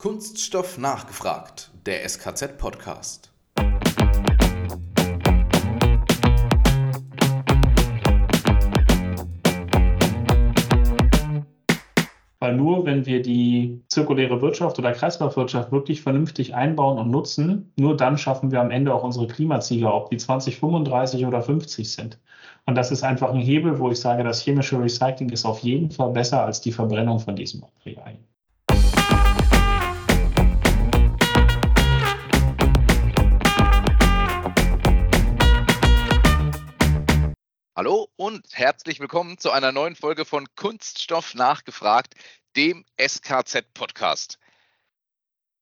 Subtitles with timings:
[0.00, 3.32] Kunststoff nachgefragt, der SKZ-Podcast.
[12.38, 17.96] Weil nur wenn wir die zirkuläre Wirtschaft oder Kreislaufwirtschaft wirklich vernünftig einbauen und nutzen, nur
[17.96, 22.20] dann schaffen wir am Ende auch unsere Klimaziele, ob die 2035 oder 50 sind.
[22.66, 25.90] Und das ist einfach ein Hebel, wo ich sage, das chemische Recycling ist auf jeden
[25.90, 28.37] Fall besser als die Verbrennung von diesen Materialien.
[37.78, 42.14] Hallo und herzlich willkommen zu einer neuen Folge von Kunststoff nachgefragt,
[42.56, 44.40] dem SKZ-Podcast.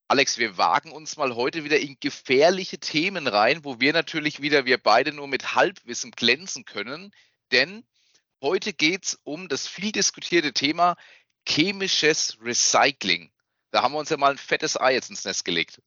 [0.08, 4.64] Alex, wir wagen uns mal heute wieder in gefährliche Themen rein, wo wir natürlich wieder,
[4.64, 7.12] wir beide nur mit Halbwissen glänzen können,
[7.52, 7.84] denn
[8.40, 10.96] heute geht es um das viel diskutierte Thema
[11.46, 13.30] chemisches Recycling.
[13.72, 15.82] Da haben wir uns ja mal ein fettes Ei jetzt ins Nest gelegt.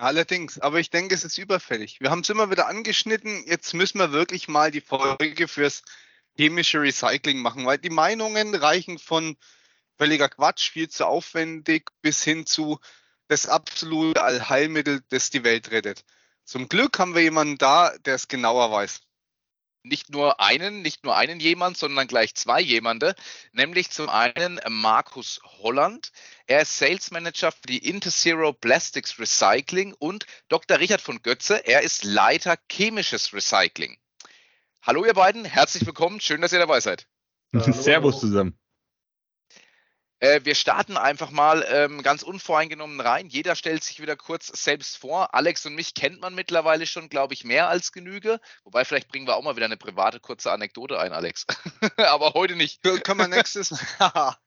[0.00, 2.00] Allerdings, aber ich denke, es ist überfällig.
[2.00, 3.44] Wir haben es immer wieder angeschnitten.
[3.46, 5.82] Jetzt müssen wir wirklich mal die Folge fürs
[6.34, 9.36] chemische Recycling machen, weil die Meinungen reichen von
[9.98, 12.80] völliger Quatsch, viel zu aufwendig, bis hin zu
[13.28, 16.06] das absolute Allheilmittel, das die Welt rettet.
[16.44, 19.02] Zum Glück haben wir jemanden da, der es genauer weiß
[19.82, 23.14] nicht nur einen, nicht nur einen jemand, sondern gleich zwei jemande,
[23.52, 26.12] nämlich zum einen Markus Holland.
[26.46, 30.78] Er ist Sales Manager für die Interzero Plastics Recycling und Dr.
[30.78, 31.66] Richard von Götze.
[31.66, 33.98] Er ist Leiter chemisches Recycling.
[34.82, 36.20] Hallo ihr beiden, herzlich willkommen.
[36.20, 37.06] Schön, dass ihr dabei seid.
[37.52, 38.58] Servus zusammen.
[40.20, 43.28] Äh, wir starten einfach mal ähm, ganz unvoreingenommen rein.
[43.28, 45.34] Jeder stellt sich wieder kurz selbst vor.
[45.34, 48.40] Alex und mich kennt man mittlerweile schon, glaube ich, mehr als Genüge.
[48.64, 51.46] Wobei, vielleicht bringen wir auch mal wieder eine private kurze Anekdote ein, Alex.
[51.96, 52.82] Aber heute nicht.
[52.82, 53.74] Können wir nächstes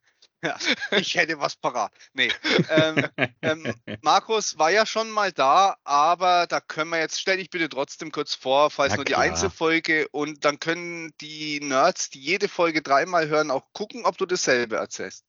[0.44, 0.58] ja,
[0.90, 1.92] ich hätte was parat.
[2.12, 2.30] Nee.
[2.68, 3.08] Ähm,
[3.42, 7.68] ähm, Markus war ja schon mal da, aber da können wir jetzt, stell dich bitte
[7.68, 12.48] trotzdem kurz vor, falls Na nur die Einzelfolge und dann können die Nerds, die jede
[12.48, 15.24] Folge dreimal hören, auch gucken, ob du dasselbe erzählst.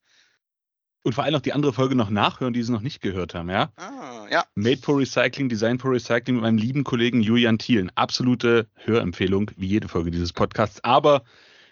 [1.05, 3.51] Und vor allem auch die andere Folge noch nachhören, die sie noch nicht gehört haben,
[3.51, 3.71] ja?
[3.75, 4.43] Ah, ja.
[4.55, 7.91] Made for Recycling, Design for Recycling mit meinem lieben Kollegen Julian Thielen.
[7.93, 10.83] Absolute Hörempfehlung, wie jede Folge dieses Podcasts.
[10.83, 11.23] Aber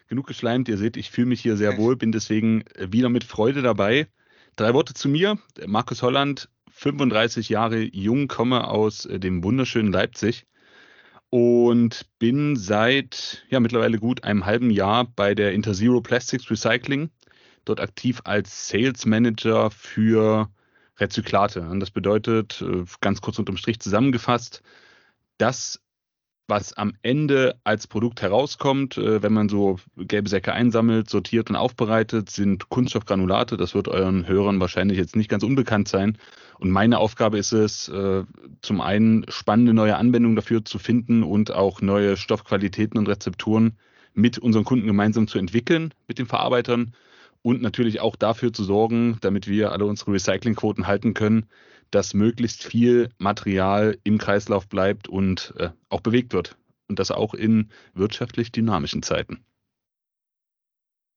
[0.07, 3.23] genug geschleimt, ihr seht, ich fühle mich hier sehr wohl, bin deswegen äh, wieder mit
[3.23, 4.05] Freude dabei.
[4.55, 5.39] Drei Worte zu mir.
[5.65, 10.45] Markus Holland, 35 Jahre jung, komme aus äh, dem wunderschönen Leipzig
[11.31, 17.09] und bin seit ja, mittlerweile gut einem halben Jahr bei der Interzero Plastics Recycling
[17.65, 20.49] dort aktiv als Sales Manager für
[20.99, 21.61] Rezyklate.
[21.61, 24.61] Und das bedeutet, äh, ganz kurz unterm Strich zusammengefasst,
[25.37, 25.79] das,
[26.47, 31.55] was am Ende als Produkt herauskommt, äh, wenn man so gelbe Säcke einsammelt, sortiert und
[31.55, 33.57] aufbereitet, sind Kunststoffgranulate.
[33.57, 36.17] Das wird euren Hörern wahrscheinlich jetzt nicht ganz unbekannt sein.
[36.59, 38.23] Und meine Aufgabe ist es, äh,
[38.61, 43.77] zum einen spannende neue Anwendungen dafür zu finden und auch neue Stoffqualitäten und Rezepturen
[44.13, 46.93] mit unseren Kunden gemeinsam zu entwickeln, mit den Verarbeitern
[47.43, 51.47] und natürlich auch dafür zu sorgen, damit wir alle unsere Recyclingquoten halten können,
[51.91, 56.57] dass möglichst viel Material im Kreislauf bleibt und äh, auch bewegt wird.
[56.87, 59.45] Und das auch in wirtschaftlich dynamischen Zeiten.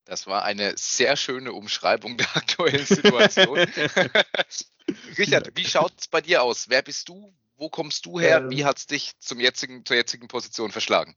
[0.04, 3.58] Das war eine sehr schöne Umschreibung der aktuellen Situation.
[5.18, 6.68] Richard, wie schaut es bei dir aus?
[6.68, 7.34] Wer bist du?
[7.56, 8.38] Wo kommst du her?
[8.38, 8.50] Ähm.
[8.50, 11.16] Wie hat es dich zum jetzigen, zur jetzigen Position verschlagen?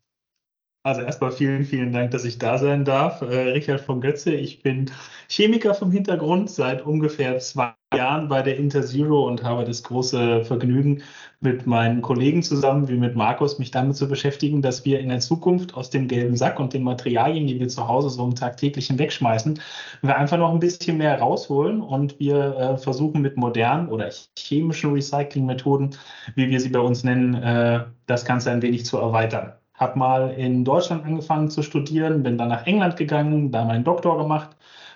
[0.83, 3.21] Also erstmal vielen, vielen Dank, dass ich da sein darf.
[3.21, 4.89] Äh, Richard von Götze, ich bin
[5.27, 11.03] Chemiker vom Hintergrund seit ungefähr zwei Jahren bei der Interzero und habe das große Vergnügen,
[11.41, 15.19] mit meinen Kollegen zusammen, wie mit Markus, mich damit zu beschäftigen, dass wir in der
[15.19, 18.99] Zukunft aus dem gelben Sack und den Materialien, die wir zu Hause so im tagtäglichen
[18.99, 19.59] wegschmeißen,
[20.01, 24.93] wir einfach noch ein bisschen mehr rausholen und wir äh, versuchen mit modernen oder chemischen
[24.93, 25.95] Recyclingmethoden,
[26.35, 30.31] wie wir sie bei uns nennen, äh, das Ganze ein wenig zu erweitern habe mal
[30.31, 34.49] in Deutschland angefangen zu studieren, bin dann nach England gegangen, da meinen Doktor gemacht,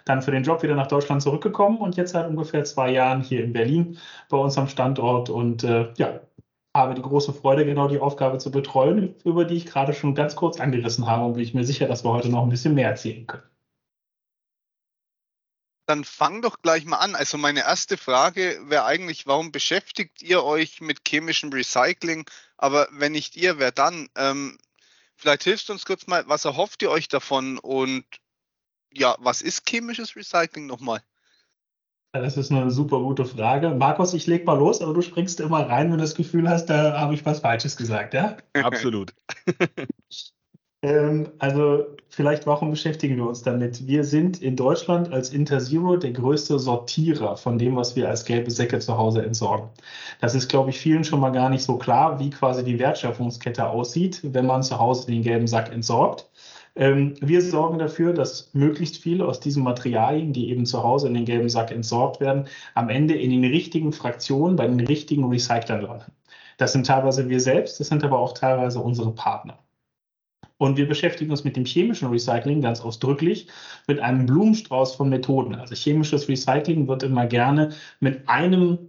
[0.05, 3.43] dann für den Job wieder nach Deutschland zurückgekommen und jetzt seit ungefähr zwei Jahren hier
[3.43, 3.97] in Berlin
[4.29, 6.19] bei uns am Standort und äh, ja,
[6.75, 10.35] habe die große Freude, genau die Aufgabe zu betreuen, über die ich gerade schon ganz
[10.35, 12.89] kurz angerissen habe und bin ich mir sicher, dass wir heute noch ein bisschen mehr
[12.89, 13.43] erzählen können.
[15.85, 17.13] Dann fang doch gleich mal an.
[17.13, 22.25] Also meine erste Frage wäre eigentlich, warum beschäftigt ihr euch mit chemischem Recycling?
[22.57, 24.07] Aber wenn nicht ihr, wer dann?
[24.15, 24.57] Ähm,
[25.23, 28.03] Vielleicht hilfst du uns kurz mal, was erhofft ihr euch davon und
[28.93, 31.01] ja, was ist chemisches Recycling nochmal?
[32.11, 33.69] Das ist eine super gute Frage.
[33.69, 36.65] Markus, ich leg mal los, aber du springst immer rein, wenn du das Gefühl hast,
[36.65, 38.35] da habe ich was Falsches gesagt, ja?
[38.51, 39.13] Absolut.
[40.83, 43.87] Ähm, also vielleicht, warum beschäftigen wir uns damit?
[43.87, 48.51] Wir sind in Deutschland als Interzero der größte Sortierer von dem, was wir als gelbe
[48.51, 49.69] Säcke zu Hause entsorgen.
[50.19, 53.67] Das ist, glaube ich, vielen schon mal gar nicht so klar, wie quasi die Wertschöpfungskette
[53.67, 56.29] aussieht, wenn man zu Hause den gelben Sack entsorgt.
[56.75, 61.13] Ähm, wir sorgen dafür, dass möglichst viele aus diesen Materialien, die eben zu Hause in
[61.13, 65.81] den gelben Sack entsorgt werden, am Ende in den richtigen Fraktionen bei den richtigen Recyclern
[65.81, 66.11] landen.
[66.57, 69.59] Das sind teilweise wir selbst, das sind aber auch teilweise unsere Partner.
[70.63, 73.47] Und wir beschäftigen uns mit dem chemischen Recycling ganz ausdrücklich
[73.85, 75.55] mit einem Blumenstrauß von Methoden.
[75.55, 78.79] Also chemisches Recycling wird immer gerne mit einem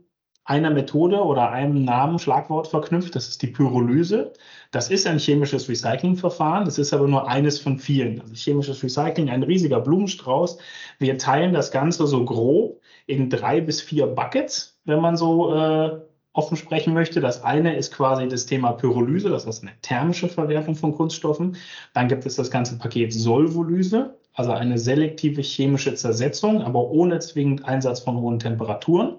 [0.45, 3.17] einer Methode oder einem Namen, Schlagwort verknüpft.
[3.17, 4.35] Das ist die Pyrolyse.
[4.71, 6.65] Das ist ein chemisches Recyclingverfahren.
[6.65, 8.21] Das ist aber nur eines von vielen.
[8.21, 10.59] Also chemisches Recycling, ein riesiger Blumenstrauß.
[11.01, 15.99] Wir teilen das Ganze so grob in drei bis vier Buckets, wenn man so äh,
[16.35, 17.21] offen sprechen möchte.
[17.21, 21.57] Das eine ist quasi das Thema Pyrolyse, das ist eine thermische Verwertung von Kunststoffen.
[21.95, 27.65] Dann gibt es das ganze Paket Solvolyse, also eine selektive chemische Zersetzung, aber ohne zwingend
[27.65, 29.17] Einsatz von hohen Temperaturen.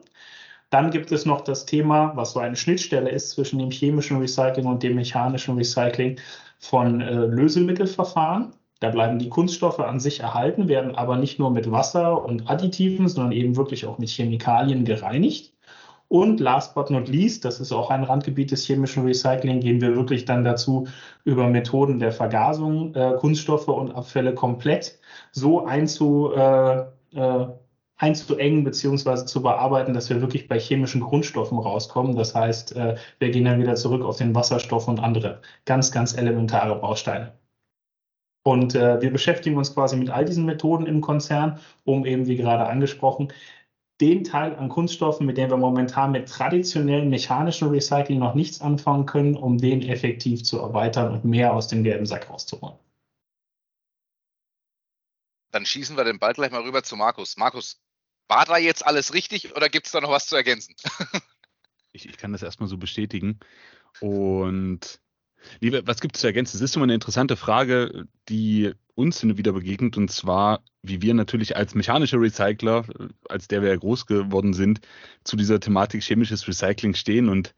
[0.69, 4.65] Dann gibt es noch das Thema, was so eine Schnittstelle ist zwischen dem chemischen Recycling
[4.65, 6.19] und dem mechanischen Recycling
[6.59, 8.51] von äh, Lösemittelverfahren.
[8.81, 13.07] Da bleiben die Kunststoffe an sich erhalten, werden aber nicht nur mit Wasser und Additiven,
[13.07, 15.54] sondern eben wirklich auch mit Chemikalien gereinigt.
[16.07, 19.95] Und last but not least, das ist auch ein Randgebiet des chemischen Recycling, gehen wir
[19.95, 20.87] wirklich dann dazu,
[21.23, 24.99] über Methoden der Vergasung äh, Kunststoffe und Abfälle komplett
[25.31, 26.85] so einzu, äh,
[27.15, 27.47] äh,
[27.97, 32.15] einzuengen beziehungsweise zu bearbeiten, dass wir wirklich bei chemischen Grundstoffen rauskommen.
[32.15, 36.15] Das heißt, äh, wir gehen dann wieder zurück auf den Wasserstoff und andere ganz, ganz
[36.15, 37.33] elementare Bausteine.
[38.43, 42.35] Und äh, wir beschäftigen uns quasi mit all diesen Methoden im Konzern, um eben, wie
[42.35, 43.29] gerade angesprochen,
[44.01, 49.05] den Teil an Kunststoffen, mit dem wir momentan mit traditionellen mechanischen Recycling noch nichts anfangen
[49.05, 52.77] können, um den effektiv zu erweitern und mehr aus dem gelben Sack rauszuholen.
[55.51, 57.37] Dann schießen wir den Ball gleich mal rüber zu Markus.
[57.37, 57.81] Markus,
[58.27, 60.75] war da jetzt alles richtig oder gibt es da noch was zu ergänzen?
[61.93, 63.39] ich, ich kann das erstmal so bestätigen.
[64.01, 64.99] Und
[65.59, 66.57] Liebe, was gibt es zu ergänzen?
[66.57, 71.57] Es ist immer eine interessante Frage, die uns wieder begegnet, und zwar, wie wir natürlich
[71.57, 72.85] als mechanische Recycler,
[73.29, 74.79] als der wir ja groß geworden sind,
[75.23, 77.27] zu dieser Thematik chemisches Recycling stehen.
[77.27, 77.53] Und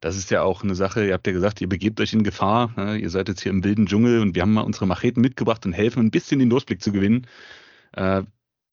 [0.00, 2.72] das ist ja auch eine Sache, ihr habt ja gesagt, ihr begebt euch in Gefahr,
[2.76, 2.98] ne?
[2.98, 5.72] ihr seid jetzt hier im wilden Dschungel und wir haben mal unsere Macheten mitgebracht und
[5.72, 7.26] helfen, ein bisschen den Durchblick zu gewinnen.
[7.92, 8.22] Äh,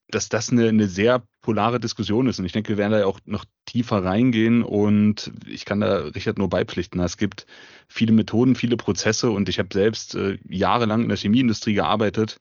[0.08, 2.38] dass das eine, eine sehr polare Diskussion ist.
[2.38, 5.98] Und ich denke, wir werden da ja auch noch tiefer reingehen und ich kann da
[5.98, 7.00] Richard nur beipflichten.
[7.00, 7.46] Es gibt
[7.88, 12.40] viele Methoden, viele Prozesse und ich habe selbst äh, jahrelang in der Chemieindustrie gearbeitet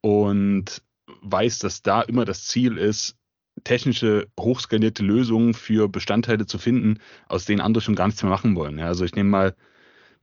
[0.00, 0.82] und
[1.22, 3.16] weiß, dass da immer das Ziel ist,
[3.62, 6.98] technische, hochskalierte Lösungen für Bestandteile zu finden,
[7.28, 8.78] aus denen andere schon gar nichts mehr machen wollen.
[8.78, 9.54] Ja, also ich nehme mal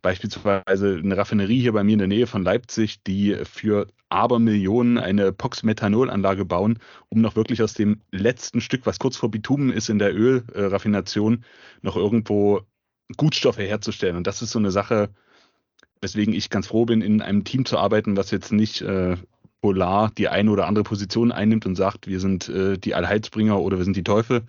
[0.02, 5.32] beispielsweise eine Raffinerie hier bei mir in der Nähe von Leipzig, die für Abermillionen eine
[5.32, 10.00] POX-Methanolanlage bauen, um noch wirklich aus dem letzten Stück, was kurz vor Bitumen ist in
[10.00, 11.46] der Ölraffination,
[11.82, 12.62] noch irgendwo
[13.18, 14.16] Gutstoffe herzustellen.
[14.16, 15.10] Und das ist so eine Sache,
[16.02, 19.18] weswegen ich ganz froh bin, in einem Team zu arbeiten, was jetzt nicht äh,
[19.62, 23.78] polar die eine oder andere Position einnimmt und sagt, wir sind äh, die Allheilsbringer oder
[23.78, 24.44] wir sind die Teufel,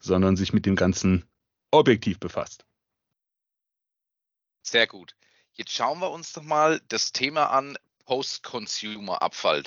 [0.00, 1.24] sondern sich mit dem Ganzen
[1.70, 2.67] objektiv befasst.
[4.62, 5.14] Sehr gut.
[5.52, 9.64] Jetzt schauen wir uns doch mal das Thema an Post-Consumer-Abfall.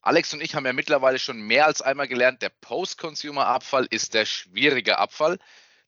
[0.00, 4.26] Alex und ich haben ja mittlerweile schon mehr als einmal gelernt, der Post-Consumer-Abfall ist der
[4.26, 5.38] schwierige Abfall.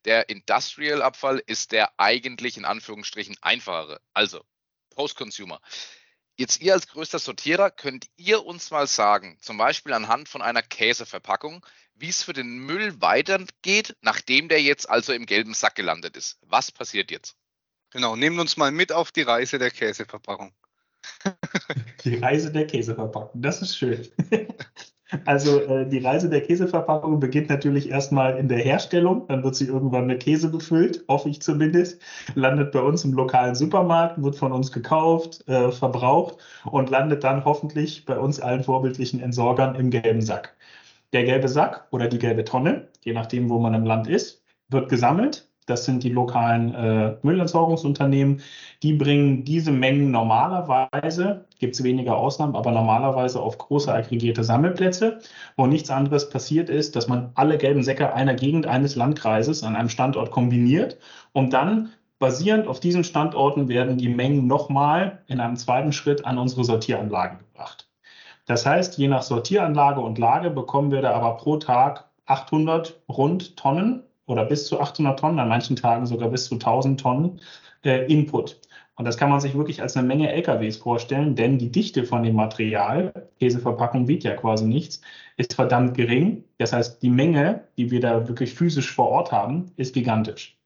[0.04, 4.00] Der Industrial-Abfall ist der eigentlich in Anführungsstrichen einfachere.
[4.14, 4.44] Also
[4.90, 5.60] Post-Consumer.
[6.36, 10.62] Jetzt ihr als größter Sortierer, könnt ihr uns mal sagen, zum Beispiel anhand von einer
[10.62, 16.16] Käseverpackung, wie es für den Müll weitergeht, nachdem der jetzt also im gelben Sack gelandet
[16.16, 16.38] ist.
[16.42, 17.36] Was passiert jetzt?
[17.96, 20.52] Genau, nehmt uns mal mit auf die Reise der Käseverpackung.
[22.04, 24.06] Die Reise der Käseverpackung, das ist schön.
[25.24, 29.66] Also äh, die Reise der Käseverpackung beginnt natürlich erstmal in der Herstellung, dann wird sie
[29.66, 32.02] irgendwann mit Käse befüllt, hoffe ich zumindest,
[32.34, 37.44] landet bei uns im lokalen Supermarkt, wird von uns gekauft, äh, verbraucht und landet dann
[37.44, 40.56] hoffentlich bei uns allen vorbildlichen Entsorgern im gelben Sack.
[41.12, 44.88] Der gelbe Sack oder die gelbe Tonne, je nachdem, wo man im Land ist, wird
[44.88, 48.40] gesammelt, das sind die lokalen äh, Müllentsorgungsunternehmen.
[48.82, 55.18] Die bringen diese Mengen normalerweise, gibt es weniger Ausnahmen, aber normalerweise auf große aggregierte Sammelplätze,
[55.56, 59.76] wo nichts anderes passiert ist, dass man alle gelben Säcke einer Gegend eines Landkreises an
[59.76, 60.98] einem Standort kombiniert
[61.32, 66.38] und dann basierend auf diesen Standorten werden die Mengen nochmal in einem zweiten Schritt an
[66.38, 67.88] unsere Sortieranlagen gebracht.
[68.46, 73.56] Das heißt, je nach Sortieranlage und Lage bekommen wir da aber pro Tag 800 rund
[73.56, 77.40] Tonnen oder bis zu 800 Tonnen, an manchen Tagen sogar bis zu 1000 Tonnen
[77.84, 78.60] äh, Input.
[78.96, 82.22] Und das kann man sich wirklich als eine Menge LKWs vorstellen, denn die Dichte von
[82.22, 85.02] dem Material, Käseverpackung wiegt ja quasi nichts,
[85.36, 86.44] ist verdammt gering.
[86.58, 90.58] Das heißt, die Menge, die wir da wirklich physisch vor Ort haben, ist gigantisch.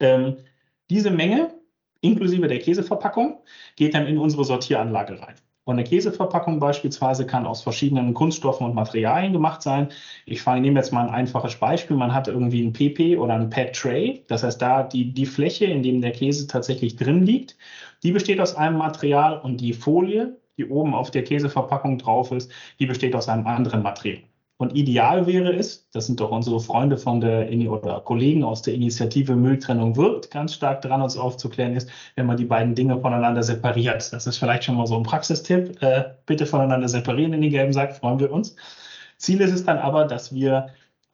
[0.00, 0.36] Ähm,
[0.90, 1.54] diese Menge,
[2.02, 3.38] inklusive der Käseverpackung,
[3.76, 5.36] geht dann in unsere Sortieranlage rein.
[5.66, 9.88] Und eine Käseverpackung beispielsweise kann aus verschiedenen Kunststoffen und Materialien gemacht sein.
[10.24, 11.96] Ich nehme jetzt mal ein einfaches Beispiel.
[11.96, 14.24] Man hat irgendwie ein PP oder ein Pet Tray.
[14.28, 17.56] Das heißt, da die, die Fläche, in dem der Käse tatsächlich drin liegt,
[18.04, 22.52] die besteht aus einem Material und die Folie, die oben auf der Käseverpackung drauf ist,
[22.78, 24.22] die besteht aus einem anderen Material.
[24.58, 28.72] Und ideal wäre es, das sind doch unsere Freunde von der oder Kollegen aus der
[28.72, 33.42] Initiative Mülltrennung wirkt, ganz stark dran, uns aufzuklären ist, wenn man die beiden Dinge voneinander
[33.42, 34.12] separiert.
[34.12, 35.82] Das ist vielleicht schon mal so ein Praxistipp.
[35.82, 38.56] Äh, bitte voneinander separieren in den gelben Sack, freuen wir uns.
[39.18, 40.68] Ziel ist es dann aber, dass wir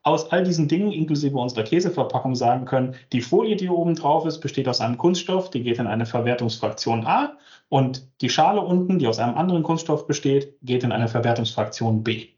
[0.04, 4.40] aus all diesen Dingen, inklusive unserer Käseverpackung, sagen können, die Folie, die oben drauf ist,
[4.40, 9.06] besteht aus einem Kunststoff, die geht in eine Verwertungsfraktion A und die Schale unten, die
[9.06, 12.28] aus einem anderen Kunststoff besteht, geht in eine Verwertungsfraktion B.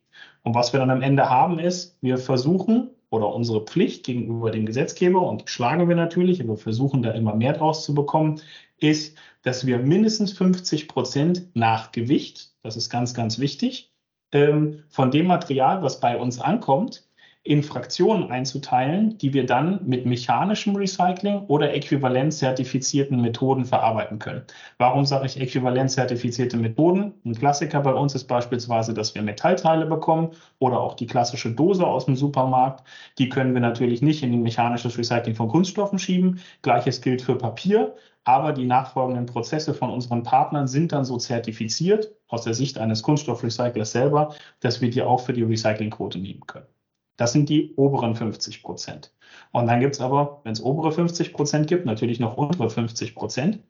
[0.44, 4.66] Und was wir dann am Ende haben, ist, wir versuchen oder unsere Pflicht gegenüber dem
[4.66, 8.40] Gesetzgeber, und schlagen wir natürlich, wir versuchen da immer mehr draus zu bekommen,
[8.78, 13.92] ist, dass wir mindestens 50 Prozent nach Gewicht, das ist ganz, ganz wichtig,
[14.32, 17.08] ähm, von dem Material, was bei uns ankommt,
[17.46, 24.44] in Fraktionen einzuteilen, die wir dann mit mechanischem Recycling oder äquivalenzzertifizierten Methoden verarbeiten können.
[24.78, 27.12] Warum sage ich äquivalenzzertifizierte Methoden?
[27.22, 31.86] Ein Klassiker bei uns ist beispielsweise, dass wir Metallteile bekommen oder auch die klassische Dose
[31.86, 32.82] aus dem Supermarkt.
[33.18, 36.40] Die können wir natürlich nicht in ein mechanisches Recycling von Kunststoffen schieben.
[36.62, 37.94] Gleiches gilt für Papier.
[38.24, 43.02] Aber die nachfolgenden Prozesse von unseren Partnern sind dann so zertifiziert aus der Sicht eines
[43.02, 46.66] Kunststoffrecyclers selber, dass wir die auch für die Recyclingquote nehmen können.
[47.16, 49.12] Das sind die oberen 50 Prozent.
[49.52, 53.14] Und dann gibt es aber, wenn es obere 50 Prozent gibt, natürlich noch untere 50
[53.14, 53.60] Prozent.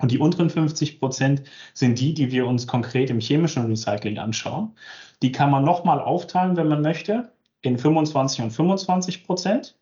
[0.00, 1.42] Und die unteren 50 Prozent
[1.74, 4.74] sind die, die wir uns konkret im chemischen Recycling anschauen.
[5.22, 9.76] Die kann man nochmal aufteilen, wenn man möchte, in 25 und 25 Prozent.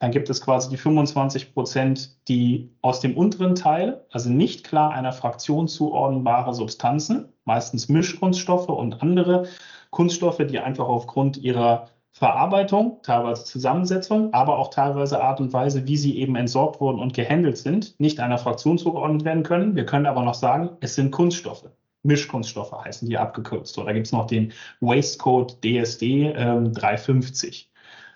[0.00, 4.90] Dann gibt es quasi die 25 Prozent, die aus dem unteren Teil, also nicht klar
[4.90, 9.46] einer Fraktion zuordnenbare Substanzen, meistens Mischkunststoffe und andere
[9.90, 15.96] Kunststoffe, die einfach aufgrund ihrer Verarbeitung, teilweise Zusammensetzung, aber auch teilweise Art und Weise, wie
[15.96, 19.76] sie eben entsorgt wurden und gehandelt sind, nicht einer Fraktion zugeordnet werden können.
[19.76, 21.70] Wir können aber noch sagen, es sind Kunststoffe.
[22.02, 23.78] Mischkunststoffe heißen die abgekürzt.
[23.78, 27.70] Oder gibt es noch den Waste Code DSD ähm, 350.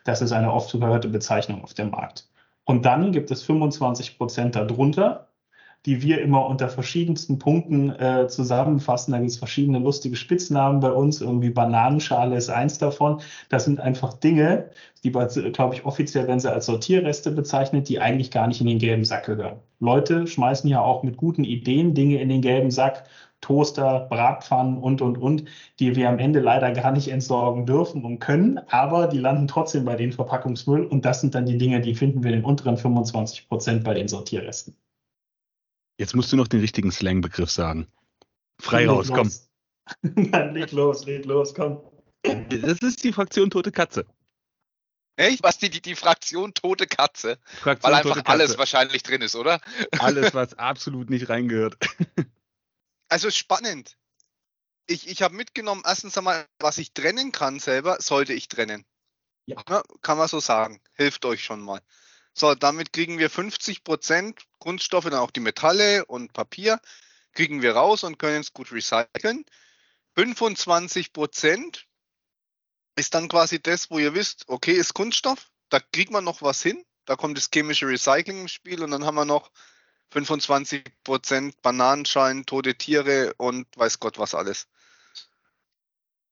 [0.05, 2.29] Das ist eine oft gehörte Bezeichnung auf dem Markt.
[2.65, 5.29] Und dann gibt es 25 Prozent darunter,
[5.87, 9.12] die wir immer unter verschiedensten Punkten äh, zusammenfassen.
[9.12, 11.21] Da gibt es verschiedene lustige Spitznamen bei uns.
[11.21, 13.21] Irgendwie Bananenschale ist eins davon.
[13.49, 14.71] Das sind einfach Dinge,
[15.05, 18.81] die, glaube ich, offiziell werden sie als Sortierreste bezeichnet, die eigentlich gar nicht in den
[18.81, 19.61] gelben Sack gehören.
[19.78, 23.05] Leute schmeißen ja auch mit guten Ideen Dinge in den gelben Sack.
[23.43, 25.45] Toaster, Bratpfannen und, und, und,
[25.78, 29.85] die wir am Ende leider gar nicht entsorgen dürfen und können, aber die landen trotzdem
[29.85, 32.78] bei den Verpackungsmüll und das sind dann die Dinge, die finden wir in den unteren
[32.78, 34.75] 25 Prozent bei den Sortierresten.
[35.99, 37.87] Jetzt musst du noch den richtigen Slang-Begriff sagen.
[38.61, 39.17] Frei leg raus, los.
[39.17, 39.31] komm.
[40.31, 41.81] Nein, leg los, leg los, komm.
[42.23, 44.07] Das ist die Fraktion Tote Katze.
[45.17, 45.43] Echt?
[45.43, 47.38] Was die, die, die Fraktion Tote Katze?
[47.45, 49.61] Fraktion Weil einfach alles wahrscheinlich drin ist, oder?
[49.99, 51.76] Alles, was absolut nicht reingehört.
[53.09, 53.97] Also spannend.
[54.88, 58.85] Ich, ich habe mitgenommen, erstens einmal, was ich trennen kann selber, sollte ich trennen.
[59.47, 59.62] Ja.
[59.69, 59.85] ja.
[60.03, 60.81] Kann man so sagen.
[60.95, 61.81] Hilft euch schon mal.
[62.38, 66.81] So, damit kriegen wir 50 Prozent Kunststoffe, dann auch die Metalle und Papier,
[67.33, 69.47] kriegen wir raus und können es gut recyceln.
[70.16, 71.87] 25 Prozent
[72.95, 76.62] ist dann quasi das, wo ihr wisst, okay, ist Kunststoff, da kriegt man noch was
[76.62, 79.50] hin, da kommt das chemische Recycling im Spiel und dann haben wir noch
[80.11, 84.69] 25 Prozent Bananenschalen, tote Tiere und weiß Gott was alles.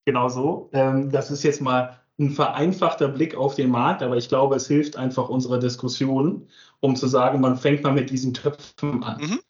[0.05, 0.69] Genau so.
[0.75, 4.69] Ähm, das ist jetzt mal ein vereinfachter Blick auf den Markt, aber ich glaube, es
[4.69, 6.49] hilft einfach unserer Diskussion,
[6.81, 9.21] um zu sagen, man fängt mal mit diesen Töpfen an.
[9.21, 9.41] Mhm.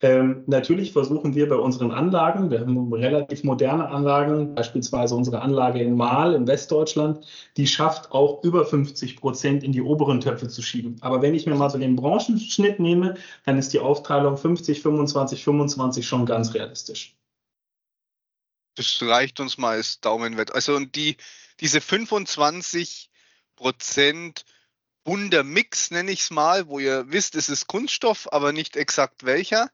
[0.00, 5.80] Ähm, natürlich versuchen wir bei unseren Anlagen, wir haben relativ moderne Anlagen, beispielsweise unsere Anlage
[5.80, 10.62] in Mahl in Westdeutschland, die schafft auch über 50 Prozent in die oberen Töpfe zu
[10.62, 10.96] schieben.
[11.00, 15.42] Aber wenn ich mir mal so den Branchenschnitt nehme, dann ist die Aufteilung 50, 25,
[15.42, 17.16] 25 schon ganz realistisch.
[18.76, 20.54] Das reicht uns mal als Daumenwert.
[20.54, 21.16] Also und die,
[21.60, 23.10] diese 25
[23.56, 24.44] Prozent
[25.04, 29.24] bunter Mix, nenne ich es mal, wo ihr wisst, es ist Kunststoff, aber nicht exakt
[29.24, 29.70] welcher,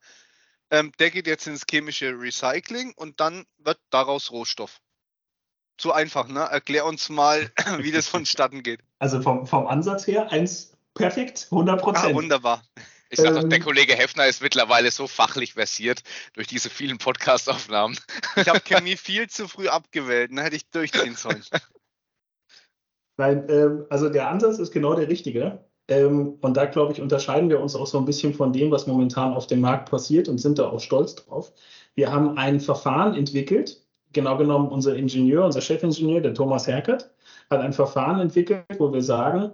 [0.71, 4.81] ähm, der geht jetzt ins chemische Recycling und dann wird daraus Rohstoff.
[5.77, 6.41] Zu einfach, ne?
[6.41, 8.81] Erklär uns mal, wie das vonstatten geht.
[9.01, 12.07] Also vom, vom Ansatz her, eins perfekt, 100 Prozent.
[12.07, 12.65] Ah, wunderbar.
[13.11, 13.65] Ich sag doch, der ähm.
[13.65, 17.99] Kollege Heffner ist mittlerweile so fachlich versiert durch diese vielen Podcast-Aufnahmen.
[18.37, 21.45] Ich habe Chemie viel zu früh abgewählt, dann hätte ich durchziehen sollen.
[23.17, 25.65] Nein, ähm, also der Ansatz ist genau der richtige.
[25.89, 28.87] Ähm, und da, glaube ich, unterscheiden wir uns auch so ein bisschen von dem, was
[28.87, 31.53] momentan auf dem Markt passiert und sind da auch stolz drauf.
[31.95, 37.11] Wir haben ein Verfahren entwickelt, genau genommen unser Ingenieur, unser Chefingenieur, der Thomas Herkert,
[37.51, 39.53] hat ein Verfahren entwickelt, wo wir sagen,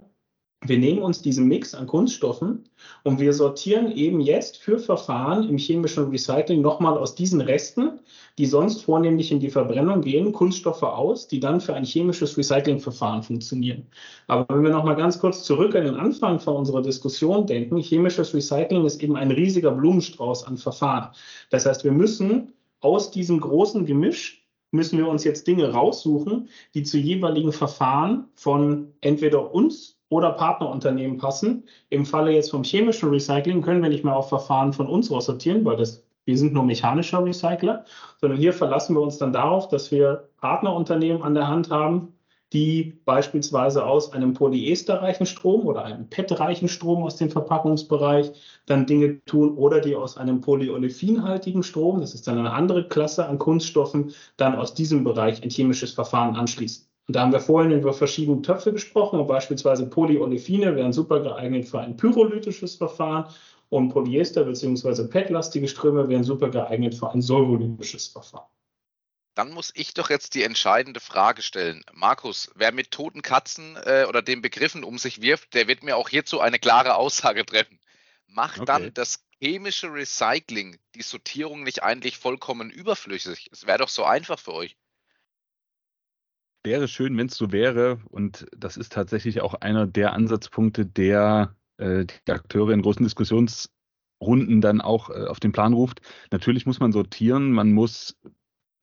[0.63, 2.69] wir nehmen uns diesen Mix an Kunststoffen
[3.03, 7.99] und wir sortieren eben jetzt für Verfahren im chemischen Recycling nochmal aus diesen Resten,
[8.37, 13.23] die sonst vornehmlich in die Verbrennung gehen, Kunststoffe aus, die dann für ein chemisches Recyclingverfahren
[13.23, 13.87] funktionieren.
[14.27, 18.31] Aber wenn wir nochmal ganz kurz zurück an den Anfang von unserer Diskussion denken, chemisches
[18.35, 21.09] Recycling ist eben ein riesiger Blumenstrauß an Verfahren.
[21.49, 26.83] Das heißt, wir müssen aus diesem großen Gemisch müssen wir uns jetzt Dinge raussuchen, die
[26.83, 31.63] zu jeweiligen Verfahren von entweder uns oder Partnerunternehmen passen.
[31.89, 35.63] Im Falle jetzt vom chemischen Recycling können wir nicht mehr auf Verfahren von uns aussortieren,
[35.63, 37.85] weil das, wir sind nur mechanischer Recycler,
[38.19, 42.13] sondern hier verlassen wir uns dann darauf, dass wir Partnerunternehmen an der Hand haben,
[42.51, 48.33] die beispielsweise aus einem polyesterreichen Strom oder einem PET-reichen Strom aus dem Verpackungsbereich
[48.65, 53.25] dann Dinge tun oder die aus einem polyolefinhaltigen Strom, das ist dann eine andere Klasse
[53.27, 56.90] an Kunststoffen, dann aus diesem Bereich ein chemisches Verfahren anschließen.
[57.11, 61.67] Und da haben wir vorhin über verschiedene Töpfe gesprochen und beispielsweise Polyolefine wären super geeignet
[61.67, 63.25] für ein pyrolytisches Verfahren
[63.67, 65.09] und Polyester bzw.
[65.09, 68.47] PET-lastige Ströme wären super geeignet für ein solvolytisches Verfahren.
[69.35, 71.83] Dann muss ich doch jetzt die entscheidende Frage stellen.
[71.91, 75.97] Markus, wer mit toten Katzen äh, oder den Begriffen um sich wirft, der wird mir
[75.97, 77.77] auch hierzu eine klare Aussage treffen.
[78.27, 78.65] Macht okay.
[78.67, 83.49] dann das chemische Recycling die Sortierung nicht eigentlich vollkommen überflüssig?
[83.51, 84.77] Es wäre doch so einfach für euch
[86.63, 87.99] wäre schön, wenn es so wäre.
[88.09, 94.61] Und das ist tatsächlich auch einer der Ansatzpunkte, der äh, die Akteure in großen Diskussionsrunden
[94.61, 96.01] dann auch äh, auf den Plan ruft.
[96.31, 98.17] Natürlich muss man sortieren, man muss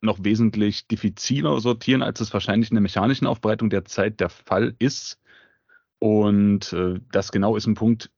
[0.00, 4.74] noch wesentlich diffiziler sortieren, als es wahrscheinlich in der mechanischen Aufbereitung der Zeit der Fall
[4.78, 5.18] ist.
[5.98, 8.10] Und äh, das genau ist ein Punkt,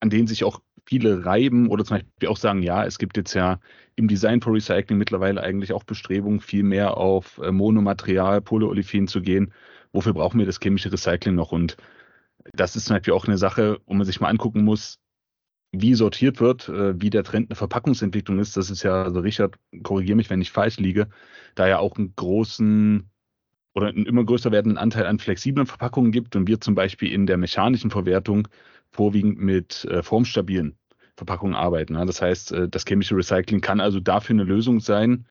[0.00, 3.34] an den sich auch viele reiben oder zum Beispiel auch sagen, ja, es gibt jetzt
[3.34, 3.60] ja
[3.96, 9.22] im Design for Recycling mittlerweile eigentlich auch Bestrebungen, viel mehr auf äh, Monomaterial, Polyolefin zu
[9.22, 9.52] gehen.
[9.92, 11.52] Wofür brauchen wir das chemische Recycling noch?
[11.52, 11.76] Und
[12.52, 14.98] das ist zum Beispiel auch eine Sache, wo man sich mal angucken muss,
[15.72, 18.56] wie sortiert wird, äh, wie der Trend eine Verpackungsentwicklung ist.
[18.56, 21.08] Das ist ja, also Richard, korrigiere mich, wenn ich falsch liege,
[21.54, 23.10] da ja auch einen großen
[23.74, 27.26] oder einen immer größer werdenden Anteil an flexiblen Verpackungen gibt und wir zum Beispiel in
[27.26, 28.48] der mechanischen Verwertung
[28.90, 30.78] vorwiegend mit äh, formstabilen
[31.16, 31.94] Verpackungen arbeiten.
[31.94, 32.04] Ja.
[32.04, 35.26] Das heißt, äh, das chemische Recycling kann also dafür eine Lösung sein,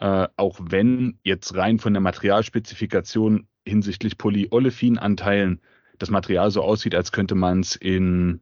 [0.00, 5.60] äh, auch wenn jetzt rein von der Materialspezifikation hinsichtlich Polyolefin-Anteilen
[5.98, 8.40] das Material so aussieht, als könnte man es in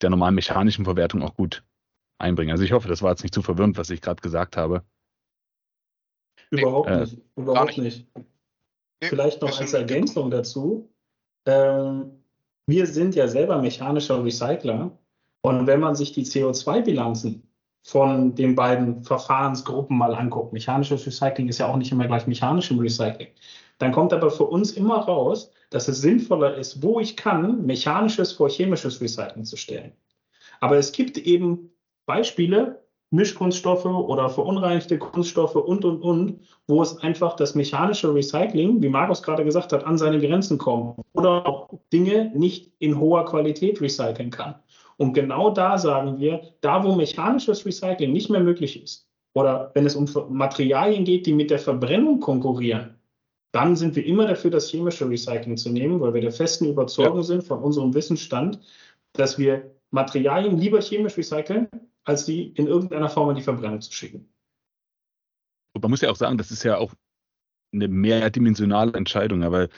[0.00, 1.64] der normalen mechanischen Verwertung auch gut
[2.18, 2.52] einbringen.
[2.52, 4.84] Also ich hoffe, das war jetzt nicht zu verwirrend, was ich gerade gesagt habe.
[6.50, 7.18] Überhaupt äh, nicht.
[7.36, 8.06] Überhaupt nicht.
[9.08, 10.88] Vielleicht noch als Ergänzung dazu.
[11.46, 12.22] Ähm,
[12.66, 14.96] wir sind ja selber mechanischer Recycler.
[15.42, 17.42] Und wenn man sich die CO2-Bilanzen
[17.84, 22.78] von den beiden Verfahrensgruppen mal anguckt, mechanisches Recycling ist ja auch nicht immer gleich mechanischem
[22.78, 23.28] Recycling,
[23.78, 28.32] dann kommt aber für uns immer raus, dass es sinnvoller ist, wo ich kann, mechanisches
[28.32, 29.92] vor chemisches Recycling zu stellen.
[30.60, 31.72] Aber es gibt eben
[32.06, 32.81] Beispiele,
[33.12, 39.22] Mischkunststoffe oder verunreinigte Kunststoffe und, und, und, wo es einfach das mechanische Recycling, wie Markus
[39.22, 44.30] gerade gesagt hat, an seine Grenzen kommt oder auch Dinge nicht in hoher Qualität recyceln
[44.30, 44.54] kann.
[44.96, 49.86] Und genau da sagen wir, da wo mechanisches Recycling nicht mehr möglich ist oder wenn
[49.86, 52.98] es um Materialien geht, die mit der Verbrennung konkurrieren,
[53.52, 57.18] dann sind wir immer dafür, das chemische Recycling zu nehmen, weil wir der festen Überzeugung
[57.18, 57.22] ja.
[57.24, 58.58] sind von unserem Wissensstand,
[59.12, 61.68] dass wir Materialien lieber chemisch recyceln,
[62.04, 64.32] als die in irgendeiner Form in die Verbrennung zu schicken.
[65.74, 66.94] Und man muss ja auch sagen, das ist ja auch
[67.72, 69.68] eine mehrdimensionale Entscheidung, aber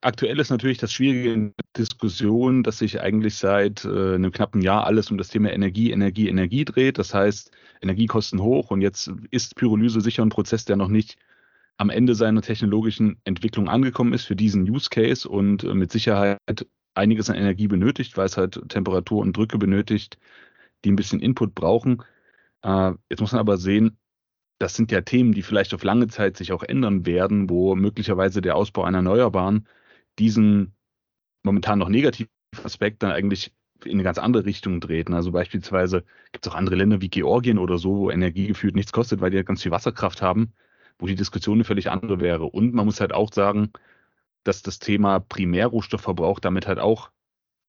[0.00, 4.62] aktuell ist natürlich das Schwierige in der Diskussion, dass sich eigentlich seit äh, einem knappen
[4.62, 6.98] Jahr alles um das Thema Energie, Energie, Energie dreht.
[6.98, 7.50] Das heißt,
[7.80, 11.16] Energiekosten hoch und jetzt ist Pyrolyse sicher ein Prozess, der noch nicht
[11.76, 16.38] am Ende seiner technologischen Entwicklung angekommen ist für diesen Use Case und äh, mit Sicherheit
[16.94, 20.18] einiges an Energie benötigt, weil es halt Temperatur und Drücke benötigt,
[20.84, 22.02] die ein bisschen Input brauchen.
[22.62, 23.98] Äh, jetzt muss man aber sehen,
[24.58, 28.40] das sind ja Themen, die vielleicht auf lange Zeit sich auch ändern werden, wo möglicherweise
[28.40, 29.66] der Ausbau einer Erneuerbaren
[30.18, 30.74] diesen
[31.42, 32.30] momentan noch negativen
[32.62, 33.52] Aspekt dann eigentlich
[33.84, 35.10] in eine ganz andere Richtung dreht.
[35.10, 38.92] Also beispielsweise gibt es auch andere Länder wie Georgien oder so, wo Energie gefühlt nichts
[38.92, 40.52] kostet, weil die ja ganz viel Wasserkraft haben,
[40.98, 42.44] wo die Diskussion eine völlig andere wäre.
[42.44, 43.72] Und man muss halt auch sagen,
[44.44, 47.10] dass das Thema Primärrohstoffverbrauch damit halt auch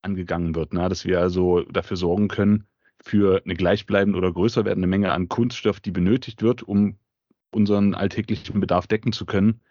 [0.02, 0.73] angegangen wird.
[0.73, 0.88] Ne?
[0.89, 2.67] Dass wir also dafür sorgen können,
[3.04, 6.98] für eine gleichbleibende oder größer werdende Menge an Kunststoff, die benötigt wird, um
[7.52, 9.62] unseren alltäglichen Bedarf decken zu können,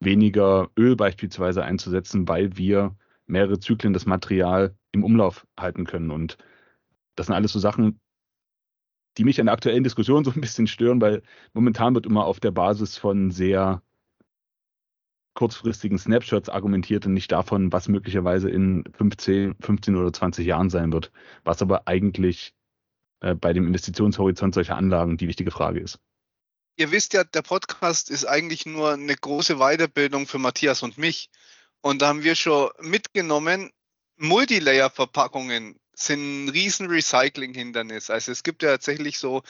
[0.00, 6.10] weniger Öl beispielsweise einzusetzen, weil wir mehrere Zyklen das Material im Umlauf halten können.
[6.10, 6.36] Und
[7.14, 8.00] das sind alles so Sachen,
[9.16, 12.40] die mich an der aktuellen Diskussion so ein bisschen stören, weil momentan wird immer auf
[12.40, 13.80] der Basis von sehr
[15.34, 20.92] kurzfristigen Snapshots argumentiert und nicht davon, was möglicherweise in 15, 15 oder 20 Jahren sein
[20.92, 21.10] wird,
[21.44, 22.54] was aber eigentlich
[23.22, 25.98] äh, bei dem Investitionshorizont solcher Anlagen die wichtige Frage ist.
[26.76, 31.30] Ihr wisst ja, der Podcast ist eigentlich nur eine große Weiterbildung für Matthias und mich.
[31.80, 33.70] Und da haben wir schon mitgenommen,
[34.16, 38.10] Multilayer-Verpackungen sind ein riesen Recycling-Hindernis.
[38.10, 39.42] Also es gibt ja tatsächlich so,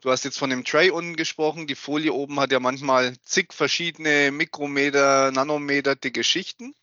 [0.00, 3.52] du hast jetzt von dem Tray unten gesprochen, die Folie oben hat ja manchmal zig
[3.52, 6.74] verschiedene Mikrometer, Nanometer dicke Schichten.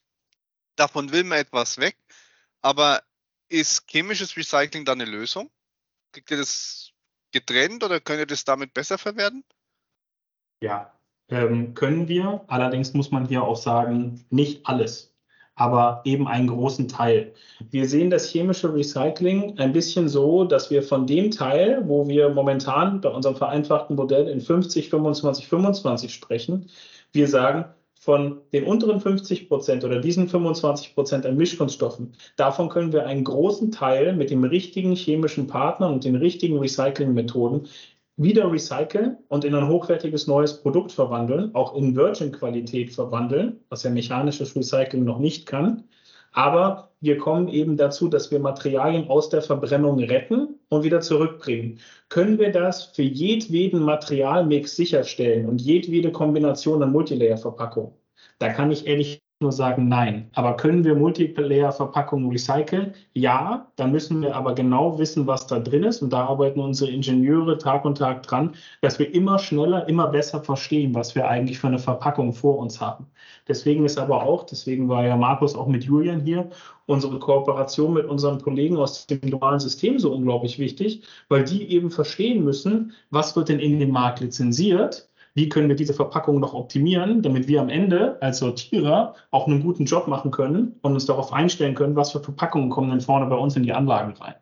[0.76, 1.98] Davon will man etwas weg.
[2.62, 3.04] Aber
[3.48, 5.52] ist chemisches Recycling da eine Lösung?
[6.15, 6.91] Kriegt ihr das
[7.34, 9.43] getrennt oder könnt ihr das damit besser verwerten?
[10.62, 10.97] Ja,
[11.28, 12.45] ähm, können wir.
[12.47, 15.13] Allerdings muss man hier auch sagen, nicht alles
[15.56, 17.34] aber eben einen großen Teil.
[17.71, 22.30] Wir sehen das chemische Recycling ein bisschen so, dass wir von dem Teil, wo wir
[22.30, 26.69] momentan bei unserem vereinfachten Modell in 50, 25, 25 sprechen,
[27.13, 27.65] wir sagen,
[27.99, 33.23] von den unteren 50 Prozent oder diesen 25 Prozent an Mischkunststoffen, davon können wir einen
[33.23, 37.67] großen Teil mit dem richtigen chemischen Partner und den richtigen Recyclingmethoden
[38.17, 43.89] wieder recyceln und in ein hochwertiges neues Produkt verwandeln, auch in Virgin-Qualität verwandeln, was ja
[43.89, 45.84] mechanisches Recycling noch nicht kann.
[46.36, 51.80] Aber wir kommen eben dazu, dass wir Materialien aus der Verbrennung retten und wieder zurückbringen.
[52.10, 57.98] Können wir das für jedweden Materialmix sicherstellen und jedwede Kombination an Multilayer-Verpackung?
[58.39, 60.30] Da kann ich ehrlich nur sagen nein.
[60.34, 62.93] Aber können wir Multiplayer-Verpackungen recyceln?
[63.13, 66.02] Ja, da müssen wir aber genau wissen, was da drin ist.
[66.02, 70.41] Und da arbeiten unsere Ingenieure Tag und Tag dran, dass wir immer schneller, immer besser
[70.41, 73.08] verstehen, was wir eigentlich für eine Verpackung vor uns haben.
[73.48, 76.50] Deswegen ist aber auch, deswegen war ja Markus auch mit Julian hier,
[76.86, 81.91] unsere Kooperation mit unseren Kollegen aus dem globalen System so unglaublich wichtig, weil die eben
[81.91, 86.54] verstehen müssen, was wird denn in dem Markt lizenziert wie können wir diese Verpackung noch
[86.54, 91.06] optimieren, damit wir am Ende als Sortierer auch einen guten Job machen können und uns
[91.06, 94.36] darauf einstellen können, was für Verpackungen kommen denn vorne bei uns in die Anlagen rein.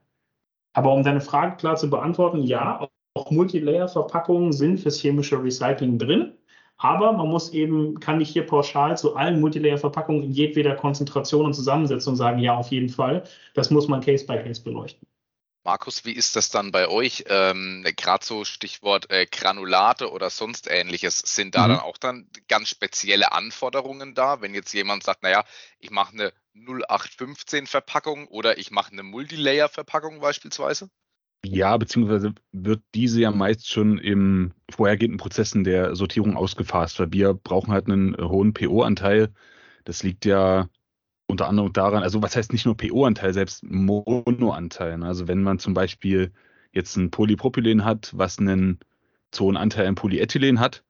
[0.73, 6.33] Aber um deine Frage klar zu beantworten, ja, auch Multilayer-Verpackungen sind fürs chemische Recycling drin.
[6.77, 11.53] Aber man muss eben, kann nicht hier pauschal zu allen Multilayer-Verpackungen in jedweder Konzentration und
[11.53, 13.23] Zusammensetzung sagen, ja, auf jeden Fall.
[13.53, 15.07] Das muss man Case by Case beleuchten.
[15.65, 17.23] Markus, wie ist das dann bei euch?
[17.29, 21.19] Ähm, Gerade so Stichwort äh, Granulate oder sonst ähnliches.
[21.19, 21.71] Sind da mhm.
[21.71, 25.45] dann auch dann ganz spezielle Anforderungen da, wenn jetzt jemand sagt, naja,
[25.79, 30.89] ich mache eine 0815 Verpackung oder ich mache eine Multilayer Verpackung beispielsweise?
[31.45, 37.33] Ja, beziehungsweise wird diese ja meist schon im vorhergehenden Prozessen der Sortierung ausgefasst, weil wir
[37.33, 39.33] brauchen halt einen hohen PO-Anteil.
[39.83, 40.69] Das liegt ja
[41.33, 44.97] unter anderem daran, also was heißt nicht nur PO-Anteil, selbst Mono-Anteil.
[44.97, 45.05] Ne?
[45.05, 46.31] Also wenn man zum Beispiel
[46.71, 48.79] jetzt ein Polypropylen hat, was einen
[49.33, 50.83] so einen Anteil an Polyethylen hat,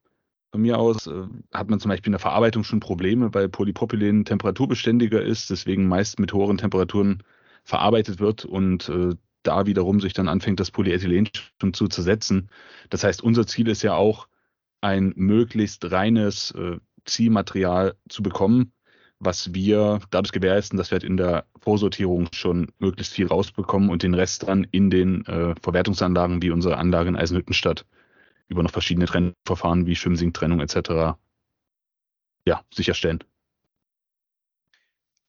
[0.52, 4.26] von mir aus, äh, hat man zum Beispiel in der Verarbeitung schon Probleme, weil Polypropylen
[4.26, 7.24] temperaturbeständiger ist, deswegen meist mit höheren Temperaturen
[7.64, 11.30] verarbeitet wird und äh, da wiederum sich dann anfängt, das Polyethylen
[11.60, 12.50] schon zu zersetzen.
[12.90, 14.28] Das heißt, unser Ziel ist ja auch,
[14.84, 18.74] ein möglichst reines äh, Zielmaterial zu bekommen,
[19.20, 24.04] was wir dadurch gewährleisten, dass wir halt in der Vorsortierung schon möglichst viel rausbekommen und
[24.04, 27.86] den Rest dann in den äh, Verwertungsanlagen wie unsere Anlage in Eisenhüttenstadt
[28.48, 31.18] über noch verschiedene Trennverfahren wie Schwimmsinktrennung etc.
[32.46, 33.24] ja, sicherstellen.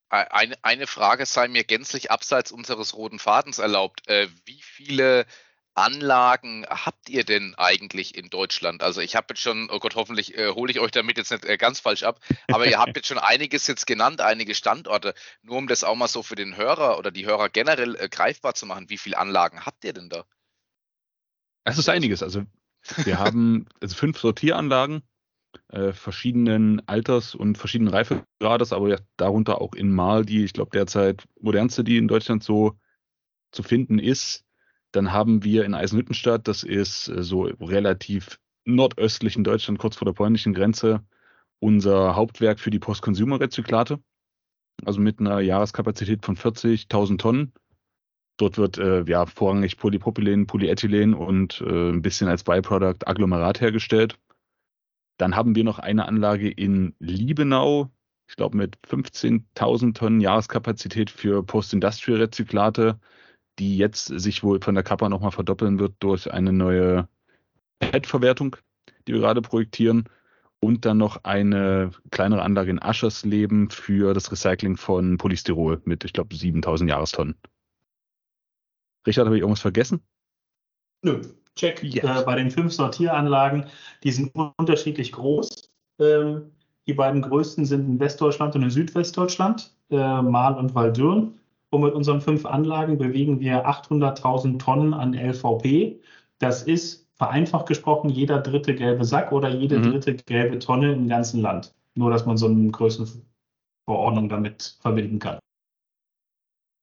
[0.09, 4.07] Eine, eine Frage sei mir gänzlich abseits unseres roten Fadens erlaubt.
[4.09, 5.27] Äh, wie viele
[5.75, 8.83] Anlagen habt ihr denn eigentlich in Deutschland?
[8.83, 11.45] Also ich habe jetzt schon, oh Gott, hoffentlich äh, hole ich euch damit jetzt nicht
[11.45, 15.15] äh, ganz falsch ab, aber ihr habt jetzt schon einiges jetzt genannt, einige Standorte.
[15.43, 18.55] Nur um das auch mal so für den Hörer oder die Hörer generell äh, greifbar
[18.55, 20.25] zu machen, wie viele Anlagen habt ihr denn da?
[21.65, 22.23] Es ist einiges.
[22.23, 22.45] Also
[23.05, 25.03] wir haben also fünf Sortieranlagen
[25.69, 30.71] äh, verschiedenen Alters und verschiedenen Reifegrades, aber ja, darunter auch in Mal, die ich glaube
[30.73, 32.79] derzeit modernste, die in Deutschland so
[33.53, 34.44] zu finden ist.
[34.95, 40.07] Dann haben wir in Eisenhüttenstadt, das ist äh, so relativ nordöstlich in Deutschland, kurz vor
[40.07, 41.05] der polnischen Grenze,
[41.59, 43.99] unser Hauptwerk für die Post-Consumer-Rezyklate.
[44.85, 47.53] Also mit einer Jahreskapazität von 40.000 Tonnen.
[48.37, 54.21] Dort wird äh, ja vorrangig Polypropylen, Polyethylen und äh, ein bisschen als Byproduct Agglomerat hergestellt.
[55.17, 57.91] Dann haben wir noch eine Anlage in Liebenau.
[58.29, 63.01] Ich glaube mit 15.000 Tonnen Jahreskapazität für Post-Industrial-Rezyklate,
[63.59, 67.09] die jetzt sich wohl von der Kappa nochmal verdoppeln wird durch eine neue
[67.79, 68.57] PET-Verwertung,
[69.07, 70.09] die wir gerade projektieren.
[70.61, 76.15] Und dann noch eine kleinere Anlage in Aschersleben für das Recycling von Polystyrol mit, ich
[76.15, 77.35] glaube, 7000 Jahrestonnen.
[79.07, 80.01] Richard, habe ich irgendwas vergessen?
[81.03, 81.21] Nö,
[81.55, 81.83] check.
[81.83, 82.05] Yes.
[82.05, 83.67] Äh, bei den fünf Sortieranlagen,
[84.03, 85.71] die sind unterschiedlich groß.
[85.99, 86.51] Ähm,
[86.87, 91.35] die beiden größten sind in Westdeutschland und in Südwestdeutschland, äh, Mahl und Waldürn.
[91.75, 96.01] Und mit unseren fünf Anlagen bewegen wir 800.000 Tonnen an LVP.
[96.39, 99.91] Das ist vereinfacht gesprochen jeder dritte gelbe Sack oder jede mhm.
[99.91, 101.75] dritte gelbe Tonne im ganzen Land.
[101.97, 105.41] Nur, dass man so eine Größenverordnung damit verbinden kann.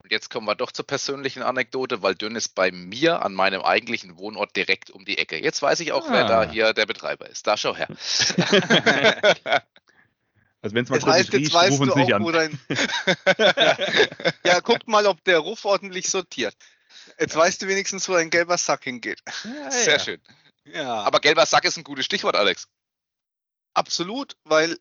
[0.10, 4.18] Jetzt kommen wir doch zur persönlichen Anekdote, weil Dünn ist bei mir an meinem eigentlichen
[4.18, 5.42] Wohnort direkt um die Ecke.
[5.42, 6.12] Jetzt weiß ich auch, ah.
[6.12, 7.48] wer da hier der Betreiber ist.
[7.48, 7.88] Da schau her.
[10.62, 12.24] Also wenn es mal das heißt, jetzt riecht, weißt du auch, an.
[12.24, 12.60] wo dein
[14.46, 16.56] Ja, guck mal, ob der Ruf ordentlich sortiert.
[17.20, 19.22] Jetzt weißt du wenigstens, wo dein gelber Sack hingeht.
[19.44, 20.00] Ja, Sehr ja.
[20.00, 20.22] schön.
[20.66, 21.02] Ja.
[21.02, 22.68] Aber gelber Sack ist ein gutes Stichwort, Alex.
[23.74, 24.78] Absolut, weil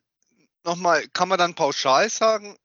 [0.64, 2.56] nochmal, kann man dann pauschal sagen,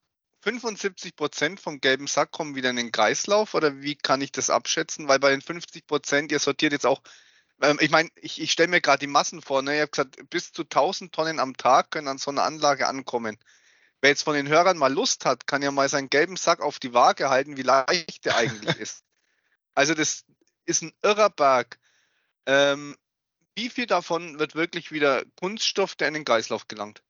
[0.41, 4.49] 75 Prozent vom gelben Sack kommen wieder in den Kreislauf oder wie kann ich das
[4.49, 5.08] abschätzen?
[5.08, 7.01] Weil bei den 50 Prozent, ihr sortiert jetzt auch
[7.62, 9.62] ähm, ich meine, ich, ich stelle mir gerade die Massen vor.
[9.62, 9.76] Ne?
[9.76, 13.38] Ich habe gesagt, bis zu 1000 Tonnen am Tag können an so einer Anlage ankommen.
[14.02, 16.80] Wer jetzt von den Hörern mal Lust hat, kann ja mal seinen gelben Sack auf
[16.80, 19.04] die Waage halten, wie leicht der eigentlich ist.
[19.74, 20.26] Also das
[20.65, 21.80] ist ein irrer Berg.
[22.46, 22.96] Ähm,
[23.56, 27.02] wie viel davon wird wirklich wieder Kunststoff, der in den Kreislauf gelangt?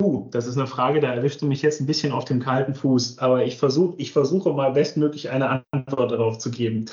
[0.00, 3.18] Uh, das ist eine Frage, da erwischte mich jetzt ein bisschen auf dem kalten Fuß,
[3.18, 6.86] aber ich, versuch, ich versuche mal bestmöglich eine Antwort darauf zu geben.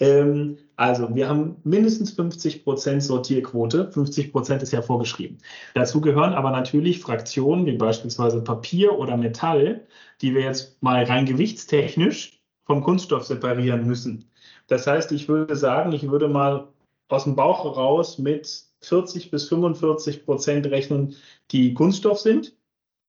[0.00, 3.92] Ähm, also, wir haben mindestens 50 Prozent Sortierquote.
[3.92, 5.38] 50 Prozent ist ja vorgeschrieben.
[5.74, 9.86] Dazu gehören aber natürlich Fraktionen wie beispielsweise Papier oder Metall,
[10.22, 14.30] die wir jetzt mal rein gewichtstechnisch vom Kunststoff separieren müssen.
[14.68, 16.68] Das heißt, ich würde sagen, ich würde mal
[17.08, 21.14] aus dem Bauch heraus mit 40 bis 45 Prozent rechnen,
[21.50, 22.54] die Kunststoff sind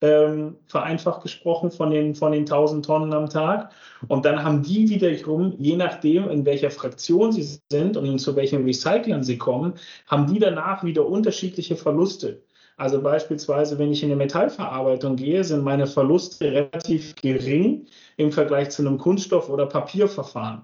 [0.01, 3.71] ähm, vereinfacht gesprochen von den, von den 1000 Tonnen am Tag.
[4.07, 8.65] Und dann haben die wiederum, je nachdem, in welcher Fraktion sie sind und zu welchen
[8.65, 9.73] Recyclern sie kommen,
[10.07, 12.43] haben die danach wieder unterschiedliche Verluste.
[12.77, 17.85] Also beispielsweise, wenn ich in die Metallverarbeitung gehe, sind meine Verluste relativ gering
[18.17, 20.63] im Vergleich zu einem Kunststoff- oder Papierverfahren.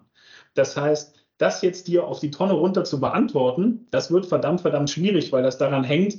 [0.56, 4.90] Das heißt, das jetzt dir auf die Tonne runter zu beantworten, das wird verdammt, verdammt
[4.90, 6.18] schwierig, weil das daran hängt,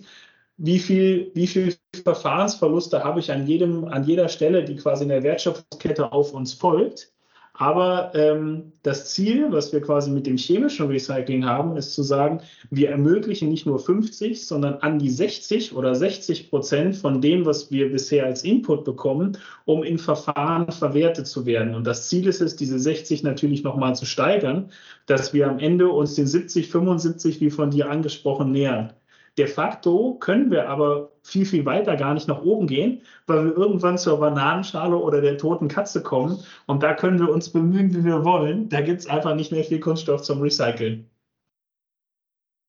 [0.59, 5.09] wie viel, wie viel Verfahrensverluste habe ich an jedem, an jeder Stelle, die quasi in
[5.09, 7.13] der Wertschöpfungskette auf uns folgt.
[7.55, 12.41] Aber ähm, das Ziel, was wir quasi mit dem chemischen Recycling haben, ist zu sagen,
[12.71, 17.73] wir ermöglichen nicht nur 50, sondern an die 60 oder 60 Prozent von dem, was
[17.73, 21.75] wir bisher als Input bekommen, um in Verfahren verwertet zu werden.
[21.75, 24.71] Und das Ziel ist es, diese 60 natürlich nochmal zu steigern,
[25.07, 28.93] dass wir am Ende uns den 70, 75, wie von dir angesprochen, nähern.
[29.39, 33.57] De facto können wir aber viel, viel weiter gar nicht nach oben gehen, weil wir
[33.57, 36.43] irgendwann zur Bananenschale oder der toten Katze kommen.
[36.67, 38.69] Und da können wir uns bemühen, wie wir wollen.
[38.69, 41.09] Da gibt es einfach nicht mehr viel Kunststoff zum Recyceln.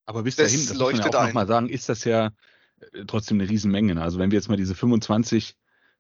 [0.06, 2.28] Aber bis dahin, das, das muss man ja auch nochmal sagen, ist das ja
[2.94, 4.00] äh, trotzdem eine Riesenmenge.
[4.00, 5.56] Also wenn wir jetzt mal diese 25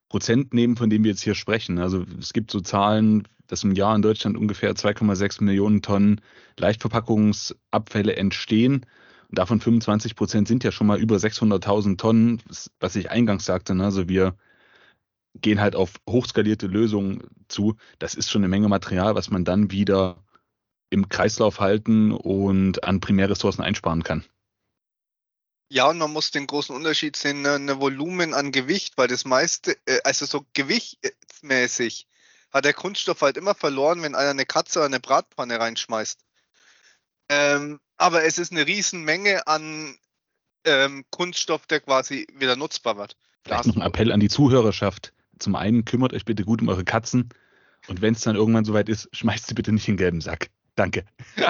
[0.08, 1.80] Prozent nehmen, von denen wir jetzt hier sprechen.
[1.80, 6.22] Also es gibt so Zahlen, dass im Jahr in Deutschland ungefähr 2,6 Millionen Tonnen
[6.58, 8.86] Leichtverpackungsabfälle entstehen.
[9.30, 12.42] Und davon 25 Prozent sind ja schon mal über 600.000 Tonnen,
[12.80, 13.76] was ich eingangs sagte.
[13.76, 13.86] Ne?
[13.86, 14.36] Also wir
[15.36, 17.76] gehen halt auf hochskalierte Lösungen zu.
[18.00, 20.24] Das ist schon eine Menge Material, was man dann wieder
[20.90, 24.26] im Kreislauf halten und an Primärressourcen einsparen kann.
[25.72, 29.24] Ja, und man muss den großen Unterschied sehen, eine, eine Volumen an Gewicht, weil das
[29.24, 32.08] meiste, äh, also so gewichtsmäßig
[32.52, 36.20] hat der Kunststoff halt immer verloren, wenn einer eine Katze oder eine Bratpfanne reinschmeißt.
[37.30, 39.96] Ähm, aber es ist eine Riesenmenge an
[40.66, 43.16] ähm, Kunststoff, der quasi wieder nutzbar wird.
[43.44, 45.14] Vielleicht noch ein Appell an die Zuhörerschaft.
[45.40, 47.30] Zum einen kümmert euch bitte gut um eure Katzen
[47.88, 50.50] und wenn es dann irgendwann soweit ist, schmeißt sie bitte nicht in den gelben Sack.
[50.76, 51.06] Danke.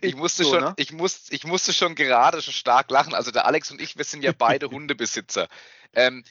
[0.00, 0.74] Ich musste, so, schon, ne?
[0.76, 3.14] ich, muss, ich musste schon gerade schon stark lachen.
[3.14, 5.48] Also der Alex und ich, wir sind ja beide Hundebesitzer.
[5.92, 6.22] Ähm,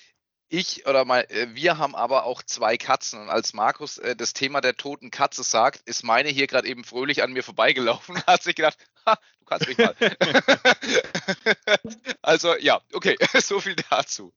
[0.56, 3.20] ich oder mal, äh, wir haben aber auch zwei Katzen.
[3.20, 6.84] Und als Markus äh, das Thema der toten Katze sagt, ist meine hier gerade eben
[6.84, 9.96] fröhlich an mir vorbeigelaufen und hat sich gedacht, ha, du kannst mich mal.
[12.22, 14.34] also ja, okay, so viel dazu.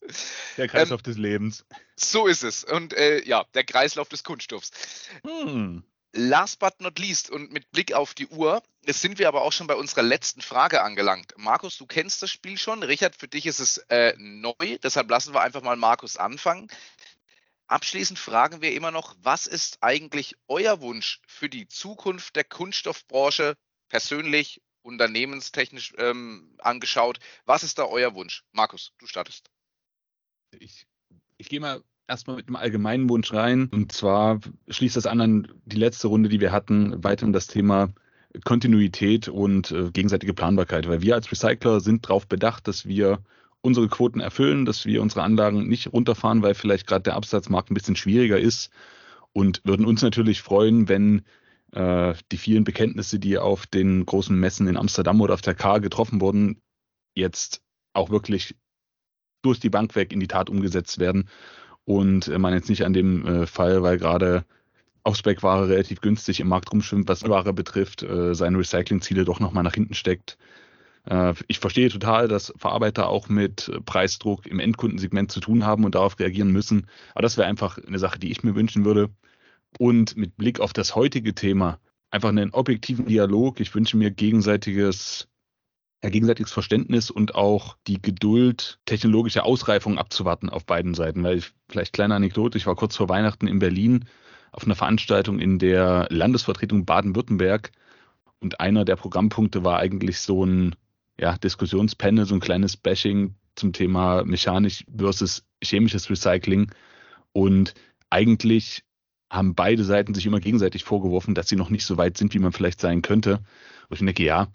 [0.57, 1.65] Der Kreislauf ähm, des Lebens.
[1.97, 2.65] So ist es.
[2.65, 4.71] Und äh, ja, der Kreislauf des Kunststoffs.
[5.25, 5.85] Hm.
[6.21, 9.53] Last but not least und mit Blick auf die Uhr, jetzt sind wir aber auch
[9.53, 11.33] schon bei unserer letzten Frage angelangt.
[11.37, 12.83] Markus, du kennst das Spiel schon.
[12.83, 16.67] Richard, für dich ist es äh, neu, deshalb lassen wir einfach mal Markus anfangen.
[17.69, 23.57] Abschließend fragen wir immer noch, was ist eigentlich euer Wunsch für die Zukunft der Kunststoffbranche
[23.89, 27.21] persönlich, unternehmenstechnisch ähm, angeschaut?
[27.45, 28.43] Was ist da euer Wunsch?
[28.51, 29.51] Markus, du startest.
[30.59, 30.85] Ich,
[31.37, 33.69] ich gehe mal erstmal mit einem allgemeinen Wunsch rein.
[33.71, 37.47] Und zwar schließt das an an die letzte Runde, die wir hatten, weiter um das
[37.47, 37.91] Thema
[38.45, 40.89] Kontinuität und äh, gegenseitige Planbarkeit.
[40.89, 43.21] Weil wir als Recycler sind darauf bedacht, dass wir
[43.61, 47.75] unsere Quoten erfüllen, dass wir unsere Anlagen nicht runterfahren, weil vielleicht gerade der Absatzmarkt ein
[47.75, 48.71] bisschen schwieriger ist.
[49.33, 51.23] Und würden uns natürlich freuen, wenn
[51.73, 55.79] äh, die vielen Bekenntnisse, die auf den großen Messen in Amsterdam oder auf der K
[55.79, 56.61] getroffen wurden,
[57.15, 57.61] jetzt
[57.93, 58.57] auch wirklich
[59.43, 61.29] durch die Bank weg in die Tat umgesetzt werden
[61.89, 64.45] und man jetzt nicht an dem äh, Fall, weil gerade
[65.05, 69.73] Aufspec-Ware relativ günstig im Markt rumschwimmt, was Ware betrifft, äh, seine Recycling-Ziele doch nochmal nach
[69.73, 70.37] hinten steckt.
[71.09, 75.95] Äh, ich verstehe total, dass Verarbeiter auch mit Preisdruck im Endkundensegment zu tun haben und
[75.95, 76.89] darauf reagieren müssen.
[77.15, 79.09] Aber das wäre einfach eine Sache, die ich mir wünschen würde.
[79.79, 81.79] Und mit Blick auf das heutige Thema
[82.11, 83.61] einfach einen objektiven Dialog.
[83.61, 85.27] Ich wünsche mir gegenseitiges
[86.03, 91.25] ja, gegenseitiges Verständnis und auch die Geduld, technologische Ausreifung abzuwarten auf beiden Seiten.
[91.25, 94.05] Weil ich, vielleicht kleine Anekdote, ich war kurz vor Weihnachten in Berlin
[94.53, 97.73] auf einer Veranstaltung in der Landesvertretung Baden-Württemberg
[98.41, 100.77] und einer der Programmpunkte war eigentlich so ein
[101.19, 106.71] ja, Diskussionspanel, so ein kleines Bashing zum Thema mechanisch versus chemisches Recycling.
[107.33, 107.75] Und
[108.09, 108.85] eigentlich
[109.31, 112.39] haben beide Seiten sich immer gegenseitig vorgeworfen, dass sie noch nicht so weit sind, wie
[112.39, 113.41] man vielleicht sein könnte.
[113.89, 114.49] Und ich denke, ja,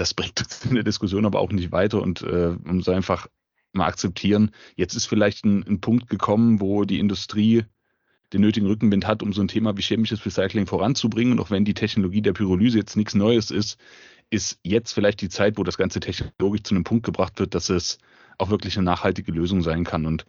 [0.00, 3.28] das bringt uns in der Diskussion aber auch nicht weiter und äh, man muss einfach
[3.72, 7.64] mal akzeptieren, jetzt ist vielleicht ein, ein, Punkt gekommen, wo die Industrie
[8.32, 11.34] den nötigen Rückenwind hat, um so ein Thema wie chemisches Recycling voranzubringen.
[11.34, 13.78] Und auch wenn die Technologie der Pyrolyse jetzt nichts Neues ist,
[14.30, 17.68] ist jetzt vielleicht die Zeit, wo das Ganze technologisch zu einem Punkt gebracht wird, dass
[17.70, 17.98] es
[18.38, 20.06] auch wirklich eine nachhaltige Lösung sein kann.
[20.06, 20.26] Und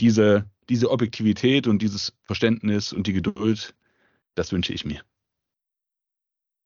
[0.00, 3.74] diese, diese Objektivität und dieses Verständnis und die Geduld,
[4.34, 5.02] das wünsche ich mir.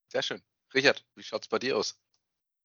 [0.08, 0.40] Sehr schön.
[0.74, 1.98] Richard, wie schaut es bei dir aus?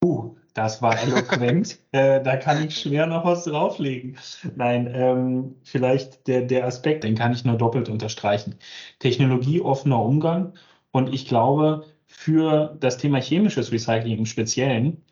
[0.03, 1.79] Uh, das war eloquent.
[1.91, 4.17] äh, da kann ich schwer noch was drauflegen.
[4.55, 8.55] Nein, ähm, vielleicht der, der Aspekt, den kann ich nur doppelt unterstreichen.
[8.99, 10.53] Technologieoffener Umgang.
[10.91, 15.03] Und ich glaube, für das Thema chemisches Recycling im Speziellen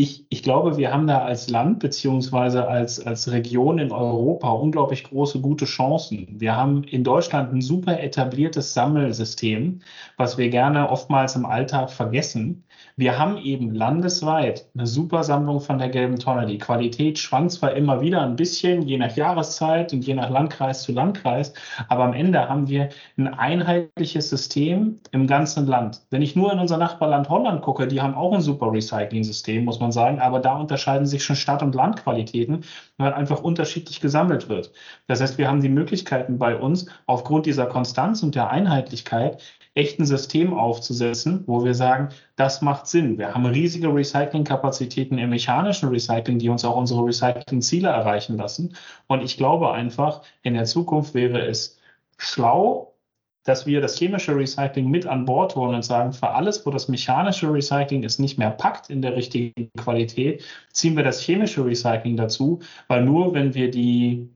[0.00, 5.04] ich, ich glaube, wir haben da als Land beziehungsweise als, als Region in Europa unglaublich
[5.04, 6.40] große, gute Chancen.
[6.40, 9.82] Wir haben in Deutschland ein super etabliertes Sammelsystem,
[10.16, 12.64] was wir gerne oftmals im Alltag vergessen.
[12.96, 16.46] Wir haben eben landesweit eine super Sammlung von der gelben Tonne.
[16.46, 20.82] Die Qualität schwankt zwar immer wieder ein bisschen, je nach Jahreszeit und je nach Landkreis
[20.82, 21.52] zu Landkreis,
[21.88, 22.88] aber am Ende haben wir
[23.18, 26.00] ein einheitliches System im ganzen Land.
[26.10, 29.78] Wenn ich nur in unser Nachbarland Holland gucke, die haben auch ein super Recycling-System, muss
[29.78, 32.64] man man sagen, aber da unterscheiden sich schon Stadt- und Landqualitäten,
[32.96, 34.72] weil einfach unterschiedlich gesammelt wird.
[35.06, 39.42] Das heißt, wir haben die Möglichkeiten bei uns, aufgrund dieser Konstanz und der Einheitlichkeit,
[39.74, 43.18] echt ein System aufzusetzen, wo wir sagen, das macht Sinn.
[43.18, 48.74] Wir haben riesige Recyclingkapazitäten im mechanischen Recycling, die uns auch unsere Recycling-Ziele erreichen lassen.
[49.06, 51.78] Und ich glaube einfach, in der Zukunft wäre es
[52.18, 52.94] schlau,
[53.44, 56.88] dass wir das chemische Recycling mit an Bord holen und sagen, für alles, wo das
[56.88, 62.16] mechanische Recycling es nicht mehr packt in der richtigen Qualität, ziehen wir das chemische Recycling
[62.16, 64.28] dazu, weil nur wenn wir die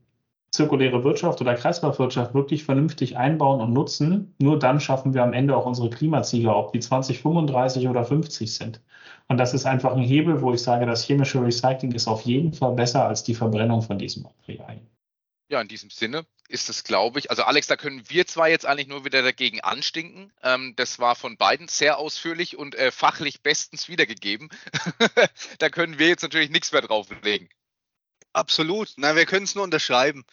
[0.55, 5.55] zirkuläre Wirtschaft oder Kreislaufwirtschaft wirklich vernünftig einbauen und nutzen, nur dann schaffen wir am Ende
[5.55, 8.81] auch unsere Klimaziele, ob die 2035 oder 50 sind.
[9.27, 12.53] Und das ist einfach ein Hebel, wo ich sage, das chemische Recycling ist auf jeden
[12.53, 14.87] Fall besser als die Verbrennung von diesen Materialien.
[15.47, 18.65] Ja, in diesem Sinne ist es, glaube ich, also Alex, da können wir zwar jetzt
[18.65, 20.31] eigentlich nur wieder dagegen anstinken.
[20.41, 24.49] Ähm, das war von beiden sehr ausführlich und äh, fachlich bestens wiedergegeben.
[25.59, 27.49] da können wir jetzt natürlich nichts mehr drauflegen.
[28.33, 28.93] Absolut.
[28.97, 30.25] Na, wir können es nur unterschreiben.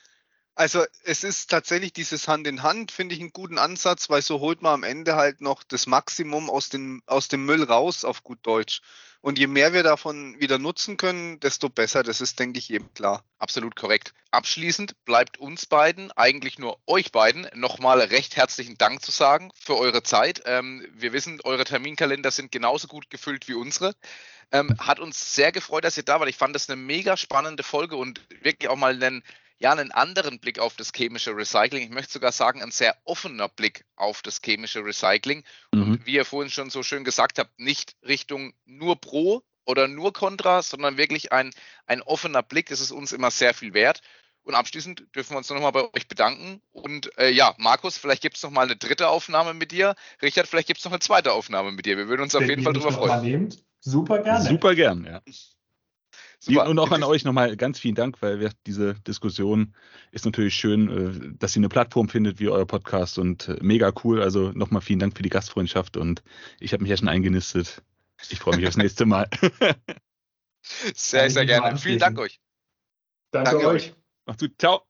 [0.55, 4.41] Also es ist tatsächlich dieses Hand in Hand, finde ich einen guten Ansatz, weil so
[4.41, 8.23] holt man am Ende halt noch das Maximum aus dem, aus dem Müll raus, auf
[8.23, 8.83] gut Deutsch.
[9.23, 12.03] Und je mehr wir davon wieder nutzen können, desto besser.
[12.03, 13.25] Das ist, denke ich, eben klar.
[13.39, 14.15] Absolut korrekt.
[14.33, 19.77] Abschließend bleibt uns beiden, eigentlich nur euch beiden, nochmal recht herzlichen Dank zu sagen für
[19.77, 20.43] eure Zeit.
[20.45, 23.95] Ähm, wir wissen, eure Terminkalender sind genauso gut gefüllt wie unsere.
[24.51, 26.29] Ähm, hat uns sehr gefreut, dass ihr da wart.
[26.29, 29.23] Ich fand das eine mega spannende Folge und wirklich auch mal einen
[29.63, 31.85] ja einen anderen Blick auf das chemische Recycling.
[31.85, 35.45] Ich möchte sogar sagen, ein sehr offener Blick auf das chemische Recycling.
[35.73, 35.83] Mhm.
[35.83, 40.13] Und wie ihr vorhin schon so schön gesagt habt, nicht Richtung nur pro oder nur
[40.13, 41.51] contra, sondern wirklich ein,
[41.87, 42.69] ein offener Blick.
[42.69, 44.01] Das ist uns immer sehr viel wert.
[44.45, 46.61] Und abschließend dürfen wir uns noch mal bei euch bedanken.
[46.73, 49.95] Und äh, ja, Markus, vielleicht gibt es noch mal eine dritte Aufnahme mit dir.
[50.21, 51.97] Richard, vielleicht gibt es noch eine zweite Aufnahme mit dir.
[51.97, 53.23] Wir würden uns auf jeden Fall drüber freuen.
[53.23, 53.65] Nehmt.
[53.79, 54.49] Super gerne.
[54.49, 55.23] Super gern, ja.
[56.45, 56.69] Super.
[56.69, 59.77] Und auch an euch nochmal ganz vielen Dank, weil wir, diese Diskussion
[60.11, 63.93] ist natürlich schön, äh, dass ihr eine Plattform findet wie euer Podcast und äh, mega
[64.03, 64.21] cool.
[64.21, 66.25] Also nochmal vielen Dank für die Gastfreundschaft und
[66.59, 67.81] ich habe mich ja schon eingenistet.
[68.29, 69.29] Ich freue mich aufs nächste Mal.
[70.95, 71.79] sehr, sehr gerne.
[71.79, 72.41] Vielen Dank euch.
[73.31, 73.95] Danke, Danke euch.
[74.27, 74.55] Macht's gut.
[74.59, 74.83] Ciao.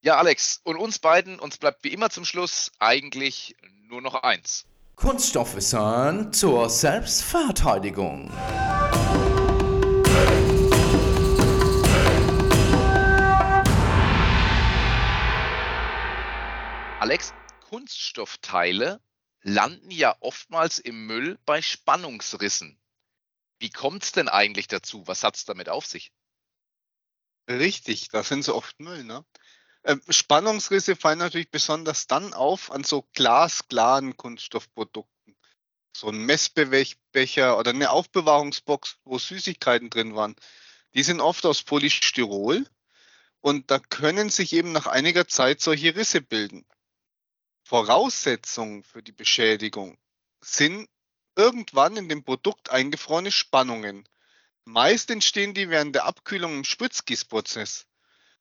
[0.00, 3.56] Ja, Alex, und uns beiden, uns bleibt wie immer zum Schluss eigentlich
[3.88, 4.64] nur noch eins.
[4.94, 8.30] Kunststoffwissen zur Selbstverteidigung.
[17.02, 17.34] Alex,
[17.68, 19.02] Kunststoffteile
[19.40, 22.80] landen ja oftmals im Müll bei Spannungsrissen.
[23.58, 25.04] Wie kommt es denn eigentlich dazu?
[25.08, 26.12] Was hat es damit auf sich?
[27.50, 29.02] Richtig, da sind sie oft Müll.
[29.02, 29.24] Ne?
[29.82, 35.36] Ähm, Spannungsrisse fallen natürlich besonders dann auf an so glasklaren Kunststoffprodukten.
[35.96, 40.36] So ein Messbecher oder eine Aufbewahrungsbox, wo Süßigkeiten drin waren.
[40.94, 42.64] Die sind oft aus Polystyrol
[43.40, 46.64] und da können sich eben nach einiger Zeit solche Risse bilden.
[47.72, 49.96] Voraussetzung für die Beschädigung
[50.42, 50.90] sind
[51.36, 54.06] irgendwann in dem Produkt eingefrorene Spannungen.
[54.66, 57.86] Meist entstehen die während der Abkühlung im Spritzgießprozess.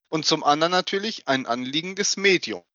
[0.09, 2.65] Und zum anderen natürlich ein anliegendes Medium.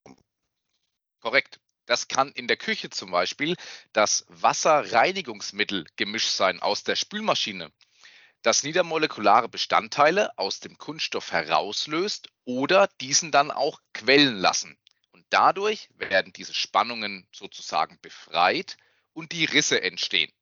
[1.20, 1.60] Korrekt.
[1.84, 3.54] Das kann in der Küche zum Beispiel
[3.92, 7.70] das Wasserreinigungsmittelgemisch sein aus der Spülmaschine,
[8.40, 14.78] das niedermolekulare Bestandteile aus dem Kunststoff herauslöst oder diesen dann auch quellen lassen.
[15.30, 18.76] Dadurch werden diese Spannungen sozusagen befreit
[19.12, 20.32] und die Risse entstehen.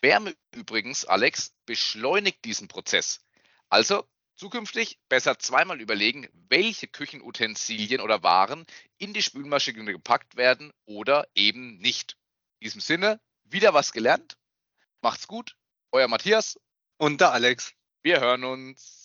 [0.00, 3.20] Wärme übrigens, Alex, beschleunigt diesen Prozess.
[3.68, 8.64] Also zukünftig besser zweimal überlegen, welche Küchenutensilien oder Waren
[8.96, 12.16] in die Spülmaschine gepackt werden oder eben nicht.
[12.58, 14.38] In diesem Sinne, wieder was gelernt.
[15.02, 15.56] Macht's gut.
[15.92, 16.58] Euer Matthias
[16.96, 17.74] und der Alex.
[18.02, 18.99] Wir hören uns.